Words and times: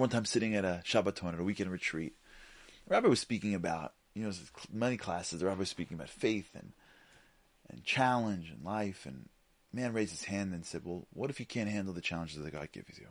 remember 0.00 0.14
one 0.14 0.22
time 0.22 0.26
sitting 0.26 0.54
at 0.54 0.64
a 0.64 0.82
Shabbaton 0.84 1.34
at 1.34 1.40
a 1.40 1.44
weekend 1.44 1.70
retreat. 1.70 2.14
The 2.86 2.94
rabbi 2.94 3.08
was 3.08 3.20
speaking 3.20 3.54
about, 3.54 3.92
you 4.14 4.24
know, 4.24 4.32
many 4.72 4.96
classes. 4.96 5.40
The 5.40 5.46
rabbi 5.46 5.60
was 5.60 5.68
speaking 5.68 5.94
about 5.94 6.08
faith 6.08 6.50
and 6.54 6.72
and 7.68 7.84
challenge 7.84 8.50
and 8.50 8.64
life. 8.64 9.04
And 9.04 9.28
man 9.72 9.92
raised 9.92 10.12
his 10.12 10.24
hand 10.24 10.54
and 10.54 10.64
said, 10.64 10.84
"Well, 10.84 11.06
what 11.12 11.30
if 11.30 11.38
you 11.38 11.46
can't 11.46 11.68
handle 11.68 11.92
the 11.92 12.00
challenges 12.00 12.42
that 12.42 12.50
God 12.52 12.72
gives 12.72 12.98
you? 12.98 13.08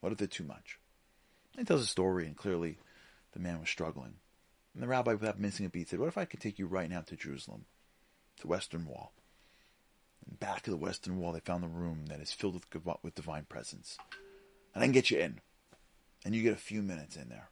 What 0.00 0.12
if 0.12 0.18
they're 0.18 0.28
too 0.28 0.44
much?" 0.44 0.78
And 1.54 1.60
he 1.60 1.64
tells 1.64 1.82
a 1.82 1.86
story, 1.86 2.26
and 2.26 2.36
clearly, 2.36 2.78
the 3.32 3.40
man 3.40 3.58
was 3.58 3.70
struggling. 3.70 4.16
And 4.74 4.82
the 4.82 4.86
rabbi, 4.86 5.14
without 5.14 5.40
missing 5.40 5.64
a 5.66 5.70
beat, 5.70 5.88
said, 5.88 5.98
"What 5.98 6.08
if 6.08 6.18
I 6.18 6.26
could 6.26 6.40
take 6.40 6.58
you 6.58 6.66
right 6.66 6.90
now 6.90 7.00
to 7.00 7.16
Jerusalem, 7.16 7.64
to 8.40 8.46
Western 8.46 8.84
Wall?" 8.84 9.12
And 10.26 10.38
back 10.38 10.66
of 10.66 10.72
the 10.72 10.76
Western 10.76 11.16
Wall, 11.16 11.32
they 11.32 11.40
found 11.40 11.64
the 11.64 11.68
room 11.68 12.06
that 12.06 12.20
is 12.20 12.32
filled 12.32 12.54
with 12.54 13.02
with 13.02 13.14
divine 13.14 13.46
presence, 13.46 13.96
and 14.74 14.84
I 14.84 14.86
can 14.86 14.92
get 14.92 15.10
you 15.10 15.18
in, 15.18 15.40
and 16.24 16.34
you 16.34 16.42
get 16.42 16.52
a 16.52 16.56
few 16.56 16.82
minutes 16.82 17.16
in 17.16 17.28
there. 17.28 17.50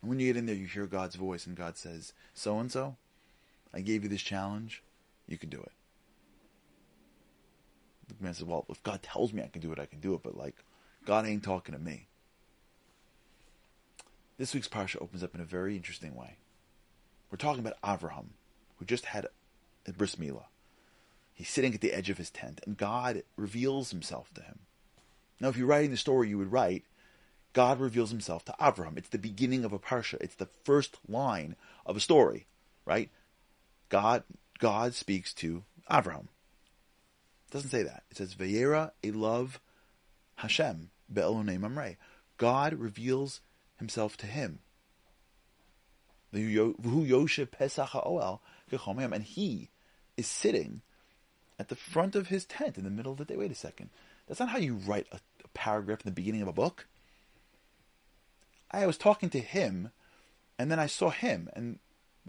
And 0.00 0.08
when 0.08 0.18
you 0.18 0.26
get 0.26 0.38
in 0.38 0.46
there, 0.46 0.54
you 0.54 0.66
hear 0.66 0.86
God's 0.86 1.16
voice, 1.16 1.46
and 1.46 1.56
God 1.56 1.76
says, 1.76 2.12
"So 2.34 2.58
and 2.58 2.70
so, 2.70 2.96
I 3.72 3.80
gave 3.80 4.02
you 4.02 4.08
this 4.08 4.22
challenge 4.22 4.82
you 5.26 5.38
can 5.38 5.48
do 5.48 5.60
it. 5.60 5.72
The 8.08 8.22
man 8.22 8.34
said, 8.34 8.48
Well, 8.48 8.66
if 8.68 8.82
God 8.82 9.02
tells 9.02 9.32
me 9.32 9.42
I 9.42 9.48
can 9.48 9.62
do 9.62 9.72
it, 9.72 9.78
I 9.78 9.86
can 9.86 10.00
do 10.00 10.14
it, 10.14 10.22
but 10.22 10.36
like, 10.36 10.56
God 11.06 11.26
ain't 11.26 11.42
talking 11.42 11.74
to 11.74 11.80
me. 11.80 12.06
This 14.38 14.54
week's 14.54 14.68
parsha 14.68 15.00
opens 15.00 15.22
up 15.22 15.34
in 15.34 15.40
a 15.40 15.44
very 15.44 15.76
interesting 15.76 16.14
way. 16.14 16.36
We're 17.30 17.38
talking 17.38 17.64
about 17.64 17.80
Avraham, 17.82 18.26
who 18.76 18.84
just 18.84 19.06
had 19.06 19.26
a 19.86 19.92
bris 19.92 20.16
milah. 20.16 20.44
He's 21.34 21.48
sitting 21.48 21.74
at 21.74 21.80
the 21.80 21.92
edge 21.92 22.10
of 22.10 22.18
his 22.18 22.30
tent, 22.30 22.60
and 22.66 22.76
God 22.76 23.22
reveals 23.36 23.90
himself 23.90 24.32
to 24.34 24.42
him. 24.42 24.60
Now, 25.40 25.48
if 25.48 25.56
you're 25.56 25.66
writing 25.66 25.90
the 25.90 25.96
story, 25.96 26.28
you 26.28 26.38
would 26.38 26.52
write, 26.52 26.84
God 27.52 27.80
reveals 27.80 28.10
himself 28.10 28.44
to 28.46 28.54
Avraham. 28.60 28.96
It's 28.96 29.10
the 29.10 29.18
beginning 29.18 29.64
of 29.64 29.72
a 29.72 29.78
parsha. 29.78 30.20
It's 30.20 30.34
the 30.34 30.48
first 30.64 30.98
line 31.08 31.56
of 31.84 31.96
a 31.96 32.00
story, 32.00 32.46
right? 32.86 33.10
God 33.88 34.24
God 34.58 34.94
speaks 34.94 35.34
to 35.34 35.64
Avraham. 35.90 36.28
It 37.48 37.52
doesn't 37.52 37.70
say 37.70 37.82
that. 37.82 38.04
It 38.10 38.16
says 38.16 38.34
Vayera 38.34 38.92
Elav 39.02 39.58
Hashem 40.36 40.90
Be'elonei 41.12 41.58
Mamre. 41.58 41.96
God 42.38 42.74
reveals 42.74 43.40
himself 43.76 44.16
to 44.18 44.26
him. 44.26 44.60
And 46.32 46.42
he 49.22 49.68
is 50.16 50.26
sitting 50.26 50.80
at 51.58 51.68
the 51.68 51.76
front 51.76 52.16
of 52.16 52.28
his 52.28 52.46
tent 52.46 52.78
in 52.78 52.84
the 52.84 52.90
middle 52.90 53.12
of 53.12 53.18
the 53.18 53.24
day. 53.26 53.36
Wait 53.36 53.50
a 53.50 53.54
second. 53.54 53.90
That's 54.26 54.40
not 54.40 54.48
how 54.48 54.58
you 54.58 54.74
write 54.74 55.06
a, 55.12 55.16
a 55.16 55.48
paragraph 55.52 56.00
in 56.00 56.06
the 56.06 56.14
beginning 56.14 56.40
of 56.40 56.48
a 56.48 56.52
book. 56.52 56.86
I 58.72 58.86
was 58.86 58.98
talking 58.98 59.30
to 59.30 59.40
him, 59.40 59.90
and 60.58 60.70
then 60.70 60.78
I 60.78 60.86
saw 60.86 61.10
him, 61.10 61.48
and 61.54 61.78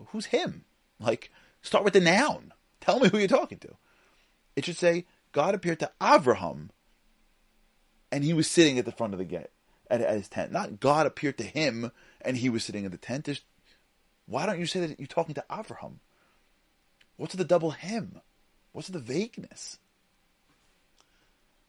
who's 0.09 0.27
him? 0.27 0.65
Like, 0.99 1.31
Start 1.63 1.85
with 1.85 1.93
the 1.93 2.01
noun. 2.01 2.53
Tell 2.81 2.99
me 2.99 3.09
who 3.09 3.17
you're 3.17 3.27
talking 3.27 3.57
to. 3.59 3.75
It 4.55 4.65
should 4.65 4.77
say, 4.77 5.05
God 5.31 5.55
appeared 5.55 5.79
to 5.79 5.91
Avraham, 5.99 6.69
and 8.11 8.23
he 8.23 8.33
was 8.33 8.51
sitting 8.51 8.77
at 8.77 8.85
the 8.85 8.91
front 8.91 9.13
of 9.13 9.19
the 9.19 9.25
gate, 9.25 9.47
at, 9.89 10.01
at 10.01 10.17
his 10.17 10.27
tent. 10.27 10.51
Not 10.51 10.79
God 10.79 11.07
appeared 11.07 11.37
to 11.39 11.43
him, 11.43 11.91
and 12.21 12.37
he 12.37 12.49
was 12.49 12.63
sitting 12.63 12.83
in 12.83 12.91
the 12.91 12.97
tent. 12.97 13.25
There's, 13.25 13.41
why 14.27 14.45
don't 14.45 14.59
you 14.59 14.65
say 14.65 14.81
that 14.81 14.99
you're 14.99 15.07
talking 15.07 15.35
to 15.35 15.45
Avraham? 15.49 15.95
What's 17.15 17.33
the 17.33 17.45
double 17.45 17.71
him? 17.71 18.19
What's 18.73 18.89
the 18.89 18.99
vagueness? 18.99 19.79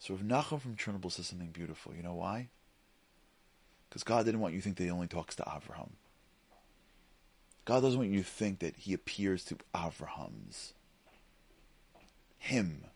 So 0.00 0.14
if 0.14 0.20
Nachum 0.20 0.61
from 0.61 0.77
Chernobyl 0.77 1.12
says 1.12 1.28
something 1.28 1.50
beautiful, 1.50 1.95
you 1.95 2.02
know 2.02 2.14
why? 2.14 2.48
Because 3.94 4.02
God 4.02 4.24
didn't 4.24 4.40
want 4.40 4.54
you 4.54 4.60
to 4.60 4.64
think 4.64 4.76
that 4.78 4.82
he 4.82 4.90
only 4.90 5.06
talks 5.06 5.36
to 5.36 5.44
Avraham. 5.44 5.90
God 7.64 7.82
doesn't 7.82 7.96
want 7.96 8.10
you 8.10 8.18
to 8.18 8.28
think 8.28 8.58
that 8.58 8.74
he 8.76 8.92
appears 8.92 9.44
to 9.44 9.56
Avrahams. 9.72 10.72
Him. 12.38 12.86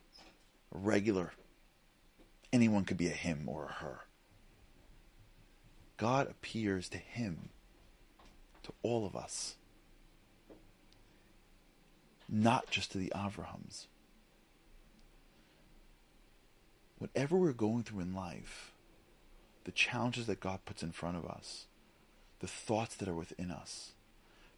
Regular. 0.72 1.30
Anyone 2.52 2.84
could 2.84 2.96
be 2.96 3.06
a 3.06 3.10
him 3.10 3.44
or 3.46 3.66
a 3.66 3.72
her. 3.74 4.00
God 5.98 6.28
appears 6.28 6.88
to 6.88 6.98
him, 6.98 7.50
to 8.64 8.72
all 8.82 9.06
of 9.06 9.14
us, 9.14 9.54
not 12.28 12.70
just 12.70 12.90
to 12.90 12.98
the 12.98 13.12
Avrahams. 13.14 13.86
Whatever 16.98 17.36
we're 17.36 17.52
going 17.52 17.84
through 17.84 18.00
in 18.00 18.16
life, 18.16 18.72
the 19.68 19.72
challenges 19.72 20.24
that 20.24 20.40
God 20.40 20.60
puts 20.64 20.82
in 20.82 20.92
front 20.92 21.18
of 21.18 21.26
us, 21.26 21.66
the 22.40 22.46
thoughts 22.46 22.96
that 22.96 23.06
are 23.06 23.12
within 23.12 23.50
us, 23.50 23.92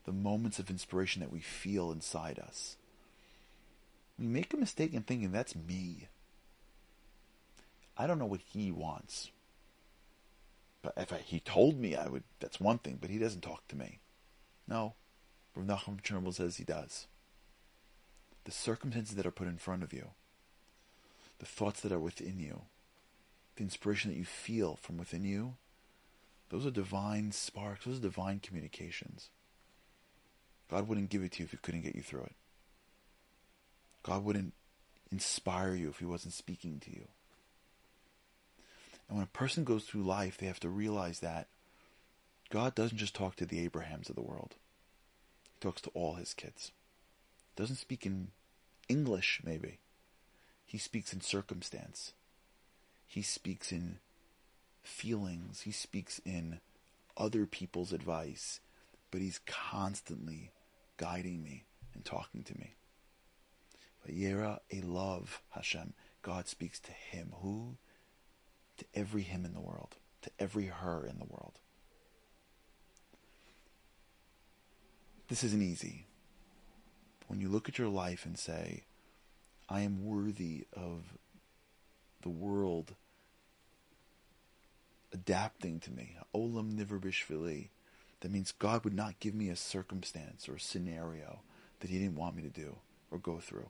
the 0.05 0.13
moments 0.13 0.61
of 0.61 0.71
inspiration 0.71 1.19
that 1.19 1.33
we 1.33 1.41
feel 1.41 1.91
inside 1.91 2.39
us. 2.39 2.77
We 4.17 4.27
make 4.27 4.55
a 4.55 4.57
mistake 4.57 4.95
in 4.95 5.03
thinking 5.03 5.33
that's 5.33 5.57
me. 5.57 6.07
I 7.99 8.07
don't 8.07 8.21
know 8.21 8.25
what 8.25 8.43
he 8.53 8.71
wants. 8.71 9.33
But 10.81 10.93
if 10.97 11.13
I, 11.13 11.17
he 11.17 11.41
told 11.41 11.77
me, 11.77 11.97
I 11.97 12.07
would. 12.07 12.23
That's 12.39 12.61
one 12.61 12.79
thing. 12.79 12.99
But 13.01 13.11
he 13.11 13.19
doesn't 13.19 13.41
talk 13.41 13.67
to 13.67 13.77
me. 13.77 13.99
No, 14.69 14.95
Rav 15.57 15.67
Nachum 15.67 16.01
Chernobyl 16.01 16.35
says 16.35 16.59
he 16.59 16.65
does. 16.65 17.09
The 18.45 18.53
circumstances 18.53 19.17
that 19.17 19.27
are 19.27 19.33
put 19.33 19.49
in 19.49 19.59
front 19.59 19.83
of 19.83 19.93
you, 19.93 20.11
the 21.41 21.47
thoughts 21.47 21.81
that 21.81 21.91
are 21.91 21.99
within 21.99 22.39
you, 22.39 22.61
the 23.57 23.63
inspiration 23.63 24.11
that 24.11 24.17
you 24.17 24.25
feel 24.25 24.77
from 24.77 24.97
within 24.97 25.25
you, 25.25 25.57
those 26.51 26.67
are 26.67 26.71
divine 26.71 27.33
sparks. 27.33 27.85
Those 27.85 27.99
are 27.99 28.03
divine 28.03 28.41
communications. 28.41 29.31
God 30.71 30.89
wouldn't 30.89 31.11
give 31.11 31.23
it 31.23 31.33
to 31.33 31.39
you 31.41 31.45
if 31.45 31.51
He 31.53 31.57
couldn't 31.57 31.83
get 31.83 31.97
you 31.97 32.03
through 32.03 32.23
it. 32.23 32.35
God 34.03 34.25
wouldn't 34.25 34.55
inspire 35.11 35.75
you 35.75 35.89
if 35.89 35.99
He 35.99 36.05
wasn't 36.05 36.35
speaking 36.35 36.81
to 36.81 36.91
you. 36.91 37.07
And 39.09 39.19
when 39.19 39.25
a 39.25 39.39
person 39.39 39.65
goes 39.65 39.85
through 39.85 40.05
life, 40.05 40.39
they 40.39 40.47
have 40.47 40.61
to 40.61 40.69
realize 40.69 41.19
that 41.19 41.49
God 42.49 42.75
doesn't 42.75 42.99
just 42.99 43.15
talk 43.15 43.37
to 43.37 43.47
the 43.47 43.61
Abrahams 43.61 44.09
of 44.09 44.17
the 44.17 44.23
world. 44.23 44.55
He 45.53 45.61
talks 45.61 45.81
to 45.83 45.91
all 45.91 46.15
his 46.15 46.35
kids. 46.35 46.73
Doesn't 47.57 47.77
speak 47.77 48.07
in 48.07 48.29
English, 48.89 49.41
maybe. 49.45 49.79
He 50.65 50.79
speaks 50.79 51.13
in 51.13 51.21
circumstance. 51.21 52.13
He 53.11 53.23
speaks 53.23 53.73
in 53.73 53.99
feelings. 54.85 55.63
He 55.63 55.73
speaks 55.73 56.21
in 56.25 56.61
other 57.17 57.45
people's 57.45 57.93
advice. 57.93 58.61
But 59.11 59.21
he's 59.21 59.41
constantly 59.47 60.53
guiding 60.97 61.43
me 61.43 61.65
and 61.93 62.05
talking 62.05 62.45
to 62.45 62.57
me. 62.57 62.77
Vayera 64.07 64.61
Elav 64.73 65.41
Hashem. 65.51 65.95
God 66.23 66.47
speaks 66.47 66.79
to 66.79 66.93
him. 66.93 67.33
Who? 67.43 67.79
To 68.79 68.85
every 68.95 69.23
him 69.23 69.45
in 69.45 69.55
the 69.55 69.61
world. 69.61 69.97
To 70.23 70.31
every 70.39 70.67
her 70.67 71.05
in 71.05 71.19
the 71.19 71.25
world. 71.25 71.59
This 75.27 75.43
isn't 75.43 75.63
easy. 75.63 76.07
When 77.27 77.41
you 77.41 77.49
look 77.49 77.69
at 77.69 77.77
your 77.77 77.89
life 77.89 78.25
and 78.25 78.39
say, 78.39 78.85
I 79.69 79.81
am 79.81 80.05
worthy 80.05 80.67
of 80.73 81.19
the 82.23 82.29
world 82.29 82.95
adapting 85.13 85.81
to 85.81 85.91
me. 85.91 86.17
Olam 86.35 86.75
Niverbishvili. 86.75 87.69
That 88.21 88.31
means 88.31 88.53
God 88.53 88.85
would 88.85 88.95
not 88.95 89.19
give 89.21 89.35
me 89.35 89.49
a 89.49 89.57
circumstance 89.57 90.49
or 90.49 90.57
a 90.57 90.61
scenario 90.61 91.41
that 91.81 91.91
He 91.91 91.99
didn't 91.99 92.17
want 92.17 92.37
me 92.37 92.43
to 92.43 92.49
do 92.49 92.77
or 93.11 93.19
go 93.19 93.39
through. 93.39 93.69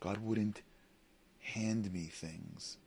God 0.00 0.18
wouldn't 0.18 0.62
hand 1.40 1.92
me 1.92 2.04
things 2.04 2.78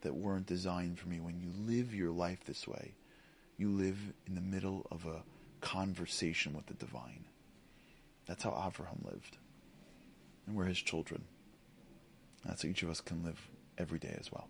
that 0.00 0.14
weren't 0.14 0.46
designed 0.46 0.98
for 0.98 1.08
me. 1.08 1.20
When 1.20 1.38
you 1.40 1.50
live 1.66 1.94
your 1.94 2.10
life 2.10 2.44
this 2.44 2.66
way, 2.66 2.94
you 3.56 3.70
live 3.70 3.98
in 4.26 4.34
the 4.34 4.40
middle 4.40 4.86
of 4.90 5.06
a 5.06 5.22
conversation 5.60 6.54
with 6.54 6.66
the 6.66 6.74
divine. 6.74 7.24
That's 8.26 8.44
how 8.44 8.50
Avraham 8.50 9.04
lived. 9.04 9.36
And 10.46 10.56
we're 10.56 10.64
his 10.64 10.78
children. 10.78 11.24
That's 12.44 12.62
how 12.62 12.68
each 12.68 12.82
of 12.82 12.90
us 12.90 13.00
can 13.00 13.24
live 13.24 13.48
every 13.78 13.98
day 13.98 14.14
as 14.18 14.30
well. 14.32 14.48